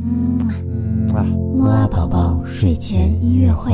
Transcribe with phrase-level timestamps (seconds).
[0.00, 0.46] 嗯
[1.14, 3.72] 啊，木啊宝宝睡前音乐会。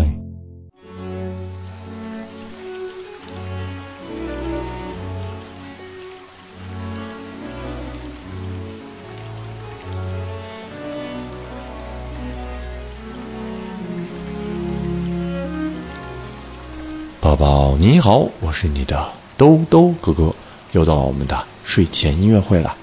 [17.20, 20.34] 宝宝你好，我是你的兜兜哥哥，
[20.72, 22.74] 又到了我们的睡前音乐会了。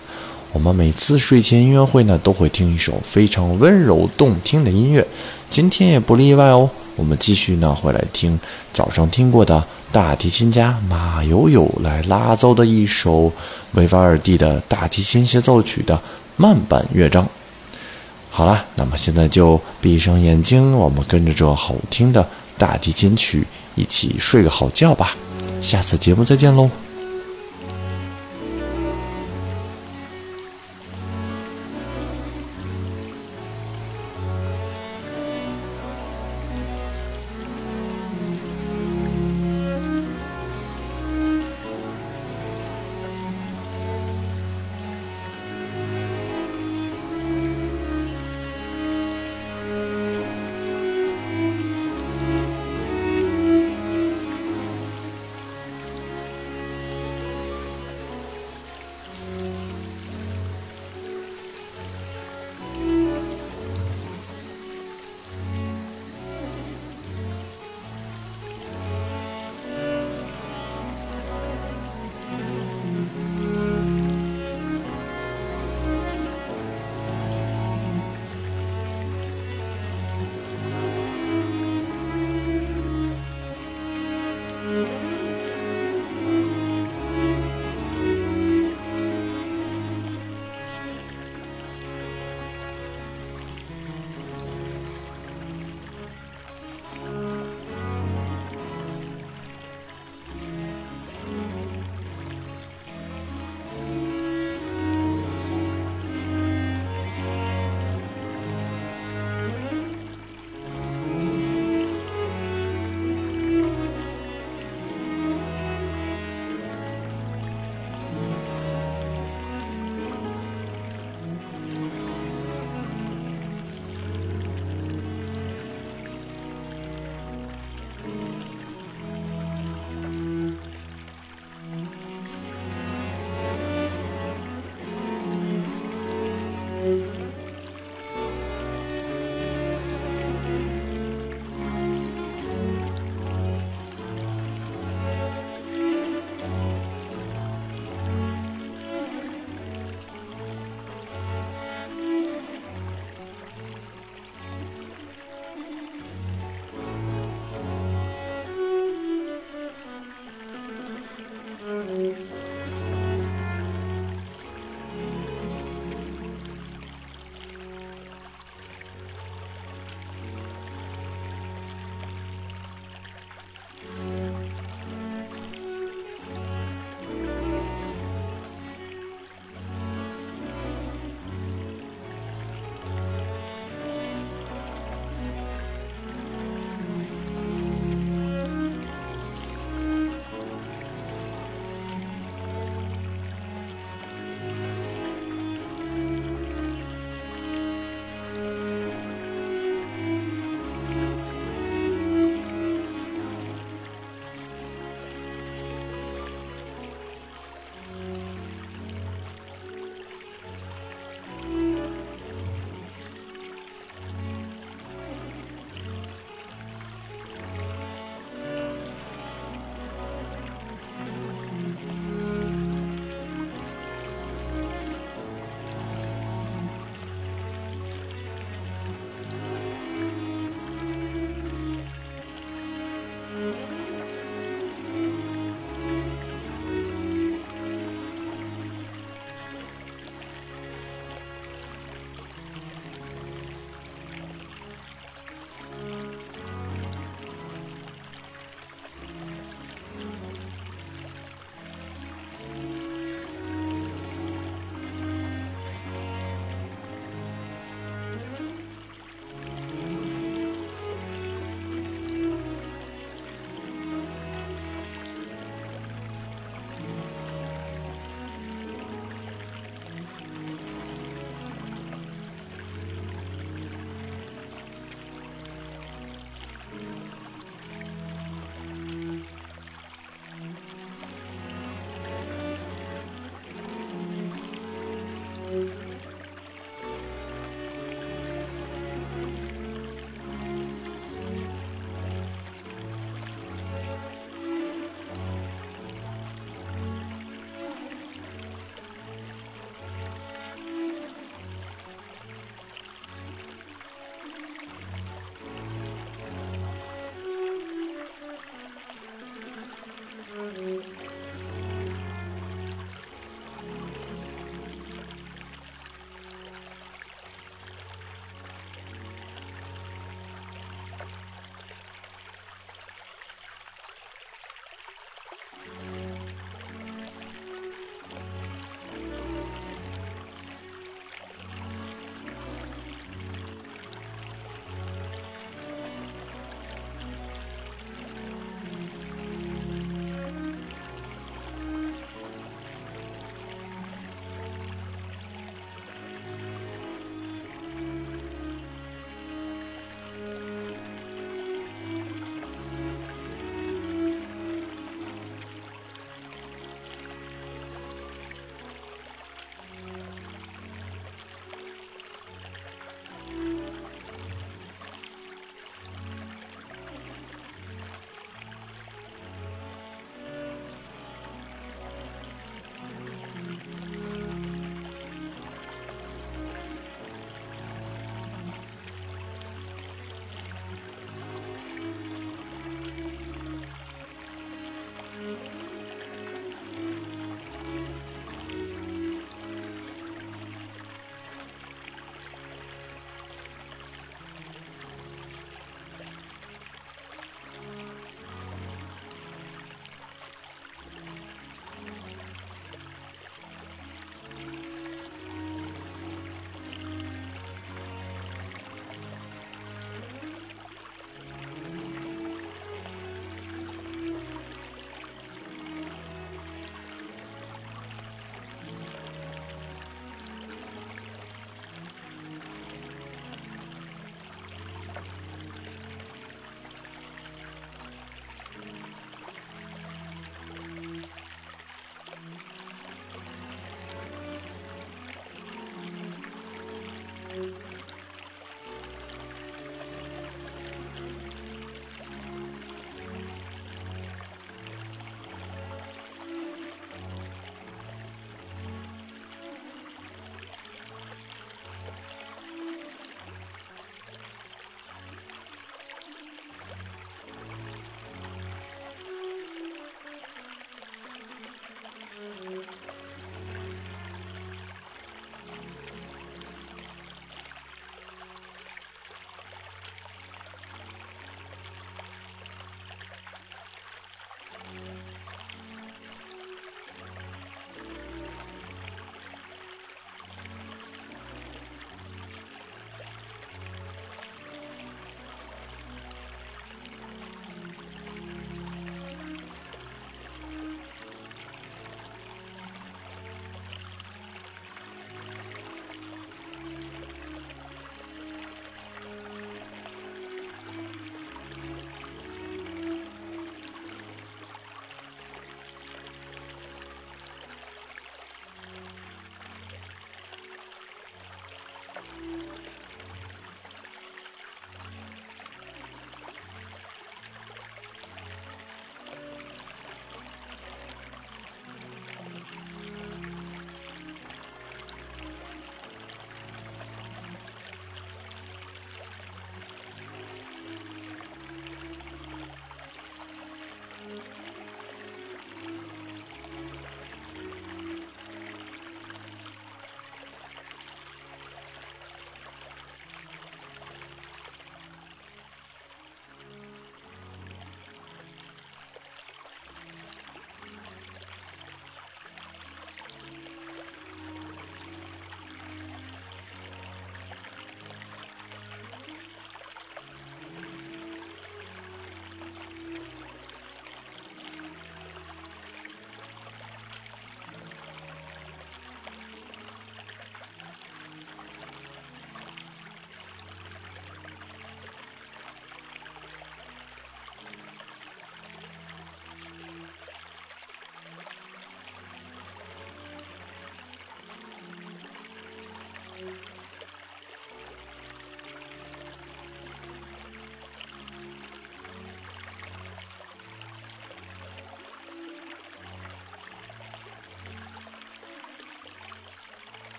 [0.54, 5.05] 我们每次睡前音乐会呢，都会听一首非常温柔动听的音乐，
[5.50, 6.69] 今天也不例外哦。
[6.97, 8.37] 我们继续呢，会来听
[8.74, 13.32] 早上听过的大提琴家马友友来拉奏的一首
[13.74, 16.00] 维瓦尔第的大提琴协奏曲的
[16.36, 17.27] 慢板乐章。
[18.29, 22.27] 好了，那么现在就闭上眼睛，我们跟着这好听的
[22.57, 25.15] 大提琴曲一起睡个好觉吧。
[25.61, 26.69] 下次节目再见喽。